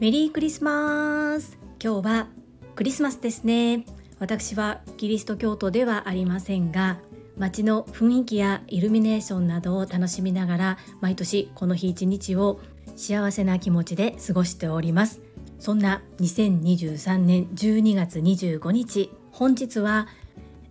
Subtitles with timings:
[0.00, 1.58] メリークリスマス。
[1.82, 2.28] 今日は
[2.74, 3.84] クリスマスですね。
[4.18, 6.98] 私はキリスト教徒ではありませんが
[7.36, 12.60] 街の雰囲気やイルミネーションなどを楽しみながら毎年この日一日を
[12.96, 15.20] 幸せな気持ちで過ごしております。
[15.58, 20.08] そんな2023年12月25日本日は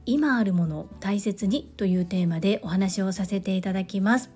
[0.07, 4.32] 今あるものを大切にというテーマでお話をさせていただきます。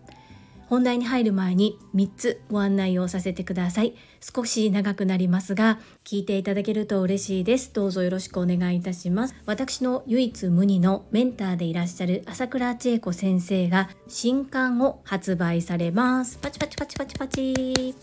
[0.72, 3.94] 本題に入る前に3つご案内をさせてください。
[4.22, 7.74] 少し長くなりますが聞いていただけると嬉しいです。
[7.74, 9.36] どうぞよろしくお願いいたします。
[9.46, 16.38] 私の唯一無二のメンターでいらっしゃる朝倉千恵子先生が新刊を発売されます。
[16.38, 17.94] パチパチパチパチパチ。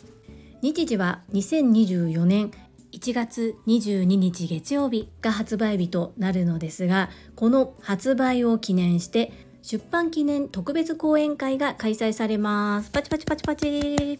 [0.60, 2.50] 日時は2024年
[2.92, 12.90] 1月22日月曜日が発売日となるのですがこの発売を記念して出版記念特別講演会が開催されます。
[12.90, 14.18] パチパチパチパチ。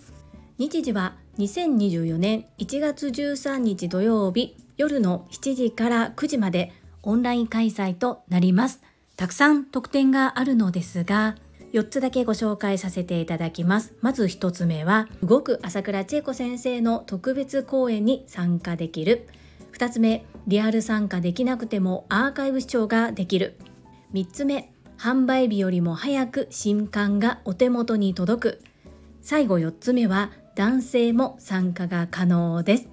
[0.59, 6.73] 日時は2024年1月13日土曜日夜の7時から9時まで
[7.03, 8.81] オンライン開催となります。
[9.17, 11.37] たくさん特典があるのですが
[11.73, 13.95] 4つだけご紹介させていただきます。
[14.01, 19.29] まず1つ目は動く朝倉千恵子先生の特別講演に参加できる。
[19.73, 23.57] 2つ目リアル参加できなくてもアーカイブ視聴ができる。
[24.13, 28.63] 3つ目販売日よりも早く新刊がお手元に届く。
[29.23, 32.89] 最後4つ目は男性も参加が可能です。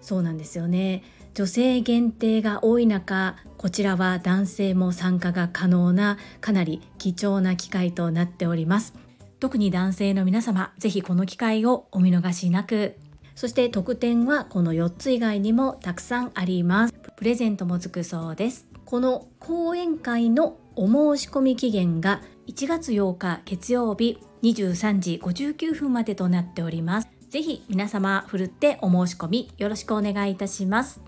[0.00, 1.02] そうなんですよね。
[1.34, 8.94] 女性限定が多い中こちらは男性も参加が可能なかなり貴重な機会となっております。
[9.40, 12.94] 特に男性の皆様ぜひこの機会をお見逃しなく。
[13.34, 16.94] そして特典はこの4つ以外にもたくさんあります。
[17.16, 18.68] プレゼントもつくそうです。
[18.84, 27.08] この講演会のお申し込み期限が1月8日月曜日23時59分までとなっております。
[27.30, 31.00] ぜひ皆様ふるってお申し込みよろしくお願いいたします。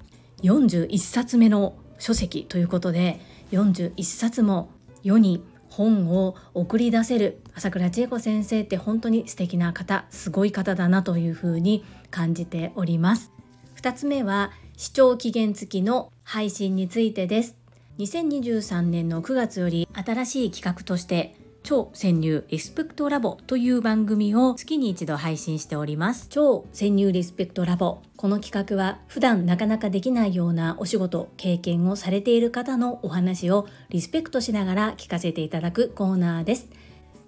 [0.42, 3.20] 41冊目の書籍ということで
[3.53, 4.70] 41冊も
[5.04, 13.30] 世に本を送り出せる朝倉千恵子先生って本当に素敵な方すごい方だなというふうに感じております
[13.76, 17.59] 2つ目は視聴期限付きの配信についてです
[18.00, 26.28] 2023年の9月より新しい企画として超潜入リスペクトラボという番組を月に一度配信しております。
[26.31, 28.00] 超潜入リスペクトラボ。
[28.16, 36.71] この企画は普段なかなかできないようなお仕事経験をされている方のお話をリスペクトしながら聞かせていただくコーナーです。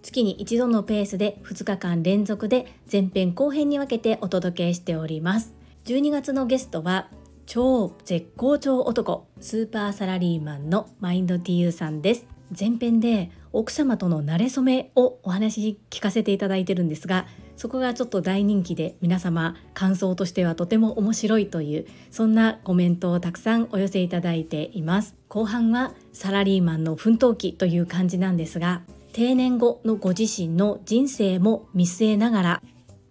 [0.01, 5.53] 月に一度のペースで2日間連続で前編後編に分けてお届けしております。
[5.85, 7.09] 12月のゲストは
[7.47, 12.27] 超絶好調男スーパーサラリーマンのマインド TU さんです。
[12.59, 17.27] 前編で奥様との馴れ初めをお話聞かせていただいてるんですが
[17.57, 25.15] そこがちょっと大人気で皆様感想としてはとても面白いというそんなコメントをたくさんお寄せいただいています。
[25.29, 28.83] 後半はサラリーマンの奮闘期という感じなんですが
[29.13, 32.63] 定年後のご自身の人生も見据えながら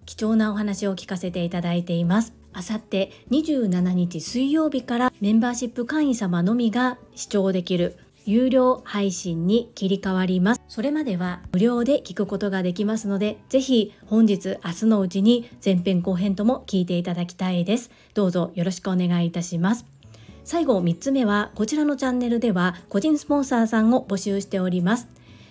[0.05, 2.40] 貴重なお話を聞かせていただいています。
[2.53, 10.61] あさって27日水曜日からメンバーシップ会員様のみが視聴できる有料配信に切り替わります。
[10.67, 17.89] それまでは無料で聞くことができますので、ぜひ本日明日のうちに前編後編とも聞いていただきたいです。
[18.13, 19.85] どうぞよろしくお願いいたします。
[20.43, 25.07] 最後3つ目はこちらのチャンネルでは個人スポンサーさんを募集しております。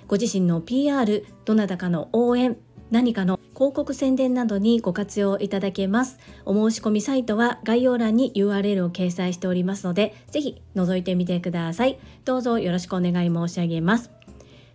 [0.06, 2.56] ご自身の PR、どなたかの応援、
[2.90, 6.18] 何かの広告宣伝などにご活用いただけます。
[6.46, 11.98] お申し込みサイトは概要欄に URL を掲載しておりますので、ぜひ覗いてみてください。
[12.24, 14.10] どうぞよろしくお願い申し上げます。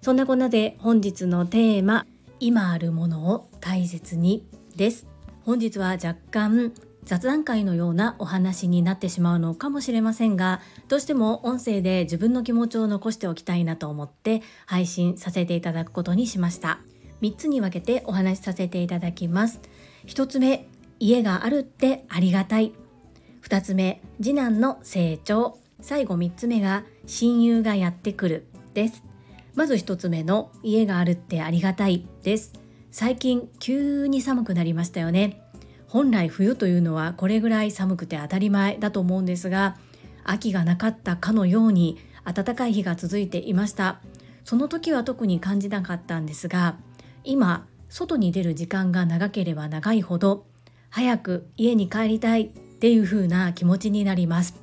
[0.04, 2.06] そんなこんなで本日のテーマ、
[2.40, 4.46] 今あるものを大切に
[4.76, 5.08] です。
[5.46, 6.72] 本日は若干
[7.06, 16.80] 雑談会のようなお話になってしまうのかもしれませんがどうしても音声で自分の気持ちを残しておきたいなと思って配信させていただくことにしました
[17.22, 19.60] 3つに分けてお話しさせていただきます。
[20.08, 20.68] 1つ目
[21.00, 22.74] 家があるってありがたい。
[23.44, 25.58] 2つ目次男の成長。
[25.82, 28.48] 最後3つ目が親友がやってくる。
[28.74, 29.04] です。
[29.56, 32.08] まず1つ目の家があるってありがたい。
[32.24, 32.54] です。
[32.92, 35.42] 最近急に寒くなりましたよね。
[35.88, 39.78] 本来冬というのはこれぐらい寒くて当たり前だと思うんですが
[40.24, 44.02] 秋がなかったかのように暖かい日が続いていました。
[44.44, 46.78] その時は特に感じなかったんですが
[47.26, 50.46] 今外に出る時間が長ければ長いほど
[50.90, 54.62] 早く家に帰りたいっていう風な気持ちになります。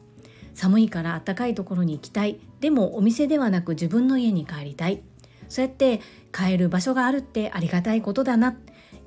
[0.55, 2.41] 寒いから暖かいところに行きたい。
[2.61, 5.03] でもお店ではなく自分の家に帰りたい。
[5.49, 6.01] そうやって
[6.31, 8.57] 買える場所があるってありがたいことだな。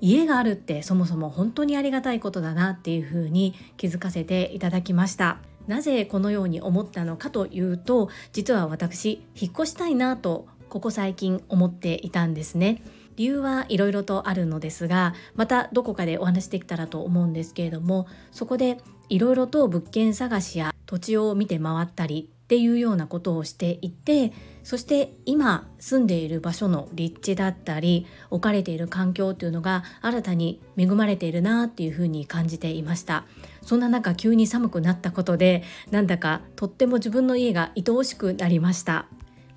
[0.01, 5.40] 家があるってそもそも本当にありがたいことだなっていうふうに気づかせていただきました。
[5.68, 12.84] なぜこのように思ったのかというと実は私引っ越したいなとここ最近思っていたんですね。
[13.15, 18.77] 理由はいろいろとあるのですがまたどこかでお話しできたらと思うんですけれどもそこで
[19.09, 24.31] いろいろと物件探しや土地を見て回ったりっていうようなことをしていて
[24.63, 33.25] そして今住んでいる場所の立地だったり置かれている環境っていうのが新たに恵まれているなっていうふうに感じていました。
[33.63, 39.07] そんな中急に寒くなったことでなんだかとっても自分の家が愛おしくなりました。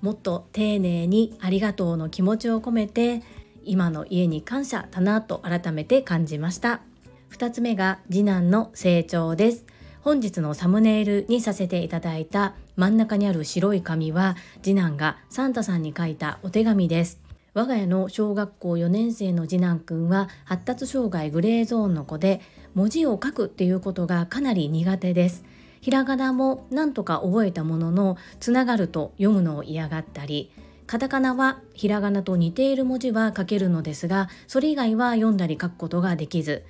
[0.01, 3.21] もっと丁寧にありがとうの気持ちを込めて
[3.69, 6.81] 今の家に感謝だなと改めて感じました。
[7.29, 9.65] 2つ目が次男の成長です。
[10.01, 17.21] 本日のサムネイルにさせていただいた真ん中にある白い紙は次男がサンタさんに書いたお手紙です。
[17.53, 22.41] 我が家の小学校4年生の次男くんは発達障害グレーゾーンの子で
[22.73, 25.43] 文字を書くっていうことがかなり苦手です。
[25.81, 30.51] ひらがなも何とか覚えたもののつながると読むのを嫌がったり
[30.89, 36.63] カタカナはひらがなと似ている文字は書けるのですがそれ以外は読んだり書くことができず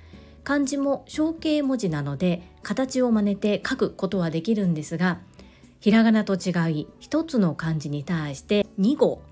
[0.44, 5.20] 漢字も象形文字なので形を真似て書くことはできるんですが
[5.80, 9.22] ひらがなと違い一つの漢字に対して2語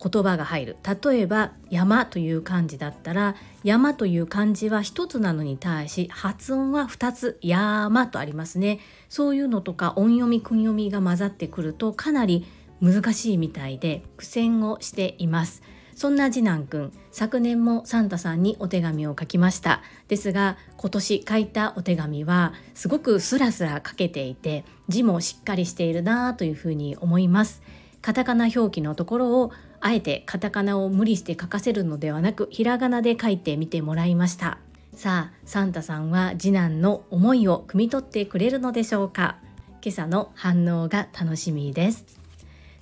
[0.00, 0.76] 言葉が入る。
[1.02, 3.34] 例えば山という漢字だったら
[3.64, 8.78] 山という漢字は一つなのに対し発音は2つ山とありますね。
[9.08, 12.46] そういうのとか音読み訓読みが混ざってくるとかなり
[12.80, 15.62] 難しいみたいで苦戦をしています。
[15.94, 19.82] そんな次男くん昨年もサンタさんにお手紙を書きました。
[20.06, 27.62] ですが今年書いたお手紙はすごくスラスラ書けていて字もしっかりしているなというふうに思います。
[28.00, 34.58] カタカナ表記のところをあえてカタカナを無理して書かせるのではなくひらがなで書いてみてもらいました。
[34.94, 39.38] さあサンタさんは次男の思いを汲み取ってくれるのでしょうか。
[39.82, 42.17] 今朝の反応が楽しみです。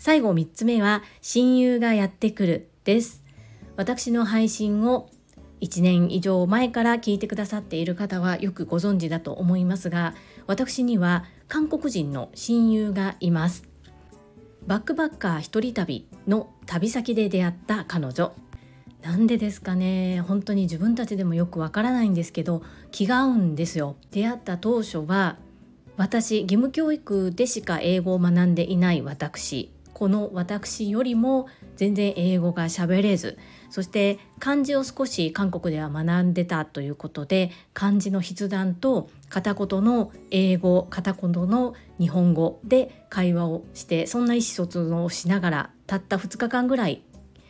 [0.06, 3.25] 最後3つ目は親友がやってくるです。
[3.75, 5.11] 私の配信を
[5.61, 10.14] 1年以上前から聞いてくださっている方はよくご存知だと思いますが
[10.47, 13.64] 私には韓国人の親友がいます。
[14.64, 18.32] バックバッカー一人旅の旅先で出会った彼女。
[19.03, 20.20] なんでですかね。
[20.20, 22.62] 本当に自分たちでもよくわからないんですけど
[22.93, 23.97] 気が合うんですよ。
[24.12, 25.37] 出会った当初は
[25.97, 29.73] 私義務教育でしか英語を学んでいない私。
[29.96, 31.46] この私よりも
[31.76, 33.38] 全然英語が喋れず
[33.70, 47.02] そして漢字を少し韓国では学んでたということで漢字の筆談と片言の英語片言の日本語で会話をしてそんな意思疎通をしながらたった2日間ぐらい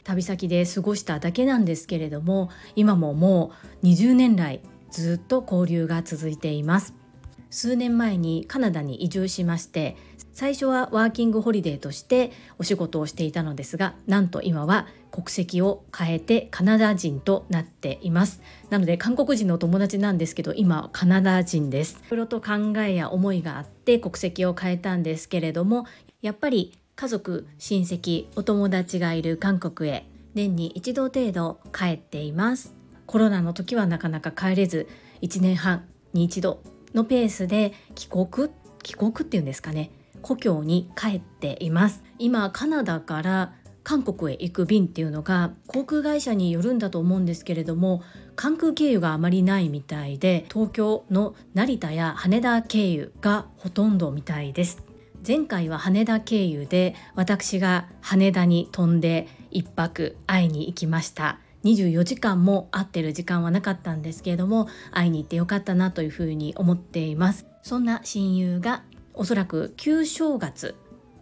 [0.05, 3.51] 旅先で過ごしただけなんですけれども今もも
[3.83, 4.61] う20年来
[4.93, 6.95] ずっと交流が続いています。
[7.51, 9.97] 数年前にカナダに移住しまして
[10.37, 18.43] 最初はワーキングホリデーとしてお仕事をしていたのですがなんと今は国籍を変えてカナダ人となっています。
[18.69, 22.03] なので韓国人のお友達なんですけど今カナダ人です。
[22.09, 25.87] いろいろと考えや思いがあって国籍を変えたんですけれども
[26.21, 32.75] やっぱり家族親戚お友達がいる韓国へ年に一度程度帰っています。
[33.07, 34.87] コロナの時はなかなか帰れず
[35.23, 36.61] 1年半に一度
[36.93, 38.51] のペースで帰国
[38.83, 39.91] 帰国っていうんですかね。
[40.27, 42.03] 故郷に帰っています。
[42.19, 43.53] 今カナダから
[43.85, 48.03] 韓国へ行く便っていうのが航空会社によるんだと思うんですけれども
[48.35, 54.83] 関空経由があまりないみたいで東京の成田や羽田経由がほとんどみたいです。
[55.25, 61.39] 前回は羽田経由で私が羽田に飛んで1泊会いに行きました。
[61.63, 67.47] 24時間も会ってる時間はなかったんですけれども会いに行ってよかったなというふうに思っています。
[67.63, 68.83] そんな親友が
[69.17, 70.77] おそらく旧正月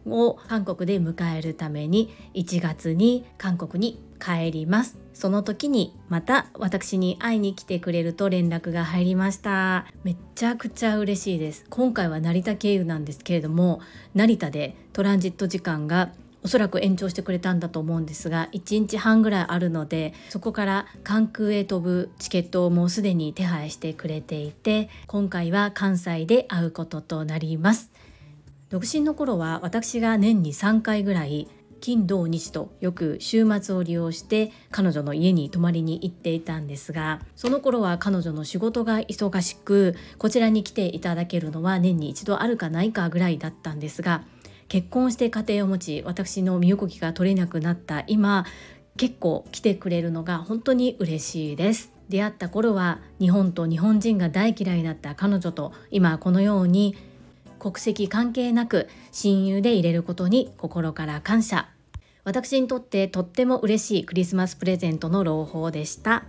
[0.07, 4.99] を韓国で迎えるために1月に韓国に帰ります。
[5.13, 9.87] その時にまた私に会いに来てくれると連絡が入りました。
[10.03, 11.65] めちゃくちゃ嬉しいです。
[11.71, 13.81] 今回は成田経由なんですけれども
[14.15, 16.13] 成田でトランジット時間が
[16.45, 27.91] おそらく延長してくれたんだと思うんですが1日半ぐらいあるのでそこから関空へ飛ぶチケットをもうすでに手配してくれていて今回は関西で会うこととなります。
[28.69, 31.49] 独身の頃は私が年に3回ぐらい
[31.81, 44.25] 金土日とよく週末を利用して彼女の家に泊まりに行っていたんですがその頃は彼女の仕事が忙しくこちらに来ていただけるのは年に一度あるかないかぐらいだったんですが
[44.75, 48.45] 結婚して家庭を持ち私の身動きが取れなくなった今
[48.97, 51.93] 結構来てくれるのが本当に嬉しいです。
[52.09, 56.97] 出会った頃は日本と日本人が大嫌いだった彼女と今このように
[57.61, 61.69] 国籍関係なく親友で入れることに心から感謝。
[62.25, 66.25] 私にとってとっても嬉しいクリスマスプレゼントの朗報でした。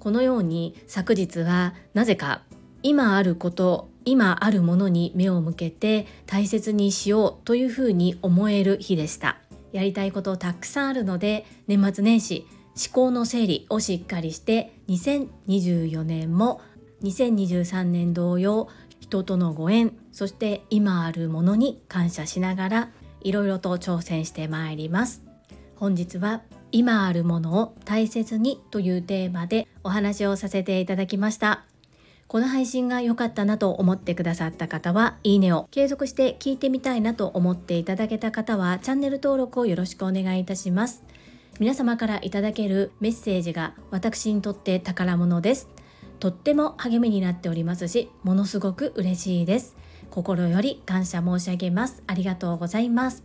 [0.00, 2.42] このように昨日はなぜか
[2.82, 9.36] 今あること今あるものに目を向けて大切にしようというふうに思える日でした。
[9.72, 16.62] やりたいことたくさんあるので年末年始思考の整理をしっかりして2024年も
[17.02, 25.22] 2023年同様人とのご縁そして今あるものに感謝しながらいろいろと挑戦してまいります。
[25.76, 31.67] 本日は今あるものを大切にというテーマでお話をさせていただきました。
[32.28, 41.02] この配信が良かったなと思ってくださった方はいいねを継続して聞いてみたいなと思っていただけた方はチャンネル登録をよろしくお願いいたします。
[41.58, 45.68] 皆様からいただけるメッセージが私にとって宝物です。
[46.20, 49.74] とっても励みになっておりますしものすごく嬉しいです。
[50.10, 52.02] 心より感謝申し上げます。
[52.06, 53.24] ありがとうございます。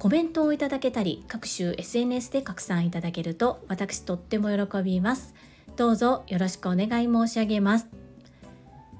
[0.00, 5.34] コメントをいただけたり各種 SNS で拡散いただけると私とっても喜びます。
[5.76, 7.97] どうぞよろしくお願い申し上げます。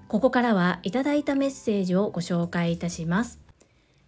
[0.08, 3.38] ここからはいただいたメッセージをご紹介いたします。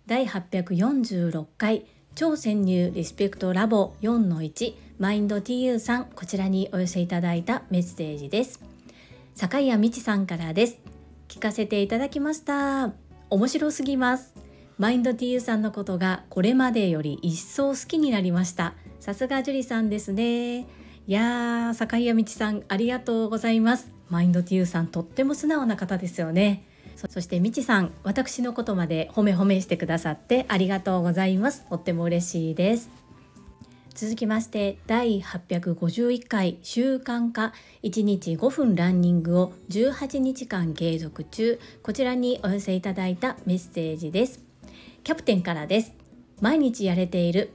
[0.06, 8.60] 第846回超潜入リスペクトラボ4-1マインド TU さんこちらにお寄せいただいたメッセージです。
[9.34, 10.78] 坂谷美智さんからです。
[11.28, 12.92] 聞かせていただきました。
[13.28, 14.34] 面白すぎます。
[14.78, 18.72] マインド TU さんのことがこれまでより一層好きになりました。
[19.00, 20.60] さすが樹里さんですね。
[20.60, 20.66] い
[21.06, 23.99] やー坂谷美智さんありがとうございます。
[24.10, 26.64] マインド TU さんとっても素直な方ですよね。
[27.08, 31.64] そしてみちさん私のことまで褒め褒めしてくださってありがとうございます。
[31.70, 32.90] とっても嬉しいです。
[33.94, 37.52] 続きまして第851回習慣化
[37.82, 44.40] 1日5分ランニングを18日間継続中こちらにお寄せいただいたメッセージです。
[45.04, 45.92] キャプテンからです。
[46.40, 47.52] 毎日やれている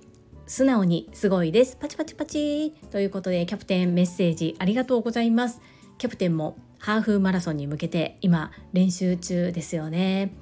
[0.47, 1.77] 素直にすごいです。
[1.79, 2.71] パチパチパチ。
[2.91, 5.61] ということでキャプテンメッセージありがとうございます。
[5.97, 10.33] キャプテンもハーフマラソンに向けて今練習中ですよね。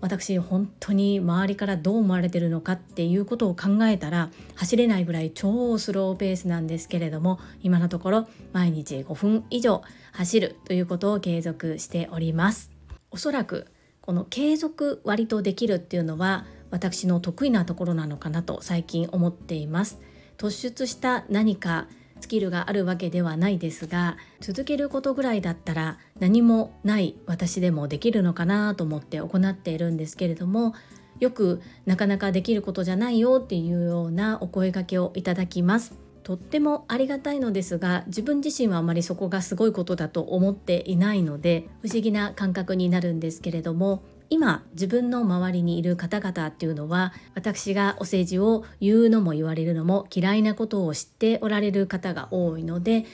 [0.00, 9.82] 私本当に周りからどう思われてるのかっていうことを考えたら走れないぐらい超スローペースなんですけれども今のところ毎日5分以上
[10.12, 12.72] 走るということを継続しております。
[13.10, 13.68] おそらく
[14.00, 20.00] この継続割とできるっていうのは私の得意なところなのかなと最近思っています。
[20.36, 21.86] 突出した何か
[22.22, 30.16] スキルがあるわけではないですが続けることぐらいだったら何もない私でもできるのかなと思って行っているんです。
[30.16, 30.74] けれども
[31.18, 35.94] よくなかなかできることじゃないよっていうようなお声がけをいただきます。
[36.22, 53.04] とってもありがたいのですが自分自身はあまりそこがすごいことだと思っていないので不思議な感覚になるんですけれども今自分の周りにいる方々っていうのは私がお世辞を言うのも言われるのも嫌いなことを知っておられる方が多いので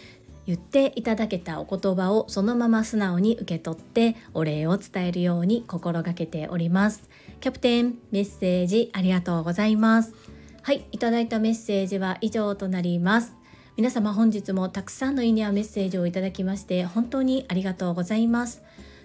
[0.47, 7.11] 言っていただけたお言葉をそのまま素直に受け取ってお礼を伝えるように心がけております。
[7.41, 10.15] キャプテンメッセージありがとうございます。
[10.63, 13.35] はいいただいたメッセージは以上となります。
[13.77, 18.63] 皆様本日もたくさんのいいねやメッセージをいただきまして本当にありがとうございます。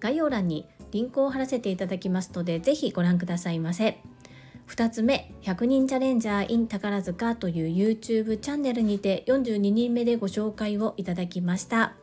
[0.00, 3.98] 概要欄にリンクを貼らせていただきますのでぜひご覧くださいませ。
[4.68, 11.94] 2つ目100人チャレンジャー in 宝塚という YouTube チャンネルにて42人目でご紹介をいただきました。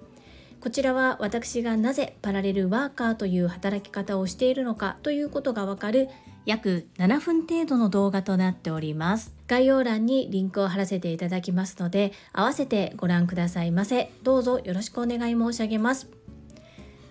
[0.62, 6.10] こちらは私がなぜパラレルワーカーという働き方をしているのかということがわかる
[6.48, 9.36] 約7分程度の動画となっております。
[9.48, 14.12] 概要欄にリンクを貼らせていただきますので合わせてご覧くださいませ。
[14.24, 16.15] どうぞよろしくお願い申し上げます。